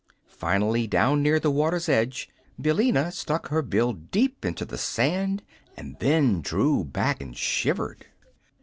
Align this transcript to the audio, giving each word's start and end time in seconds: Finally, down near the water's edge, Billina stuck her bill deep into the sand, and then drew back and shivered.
Finally, 0.31 0.87
down 0.87 1.21
near 1.21 1.39
the 1.39 1.51
water's 1.51 1.87
edge, 1.87 2.27
Billina 2.59 3.11
stuck 3.11 3.49
her 3.49 3.61
bill 3.61 3.93
deep 3.93 4.43
into 4.43 4.65
the 4.65 4.75
sand, 4.75 5.43
and 5.77 5.95
then 5.99 6.41
drew 6.41 6.83
back 6.83 7.21
and 7.21 7.37
shivered. 7.37 8.07